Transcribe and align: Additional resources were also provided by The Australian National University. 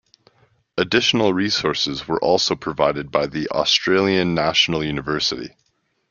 Additional 0.79 1.31
resources 1.31 2.07
were 2.07 2.19
also 2.23 2.55
provided 2.55 3.11
by 3.11 3.27
The 3.27 3.47
Australian 3.49 4.33
National 4.33 4.83
University. 4.83 5.55